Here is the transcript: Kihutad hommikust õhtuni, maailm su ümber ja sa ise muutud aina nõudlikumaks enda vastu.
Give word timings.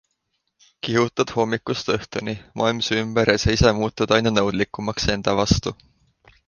Kihutad 0.87 1.33
hommikust 1.35 1.91
õhtuni, 1.97 2.35
maailm 2.61 2.81
su 2.89 2.99
ümber 3.03 3.33
ja 3.33 3.37
sa 3.45 3.55
ise 3.59 3.75
muutud 3.83 4.17
aina 4.19 4.37
nõudlikumaks 4.41 5.11
enda 5.17 5.37
vastu. 5.45 5.79